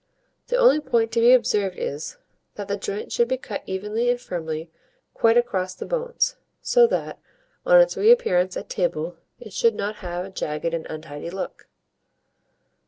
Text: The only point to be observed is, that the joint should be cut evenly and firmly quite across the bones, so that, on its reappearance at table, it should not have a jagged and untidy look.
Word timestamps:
The 0.47 0.55
only 0.57 0.79
point 0.79 1.11
to 1.11 1.19
be 1.19 1.31
observed 1.31 1.77
is, 1.77 2.17
that 2.55 2.67
the 2.67 2.75
joint 2.75 3.11
should 3.11 3.27
be 3.27 3.37
cut 3.37 3.61
evenly 3.67 4.09
and 4.09 4.19
firmly 4.19 4.71
quite 5.13 5.37
across 5.37 5.75
the 5.75 5.85
bones, 5.85 6.37
so 6.59 6.87
that, 6.87 7.19
on 7.67 7.79
its 7.79 7.95
reappearance 7.95 8.57
at 8.57 8.67
table, 8.67 9.17
it 9.39 9.53
should 9.53 9.75
not 9.75 9.97
have 9.97 10.25
a 10.25 10.31
jagged 10.31 10.73
and 10.73 10.87
untidy 10.87 11.29
look. 11.29 11.67